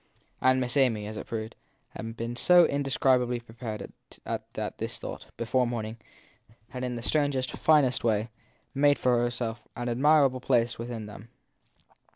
[0.41, 1.55] And Miss Amy, as it proved,
[1.89, 3.93] had been so indescrib ably prepared
[4.25, 5.97] that this thought, before morning,
[6.69, 8.29] had, in the strangest, finest way,
[8.73, 11.29] made for itself an admirable place with them.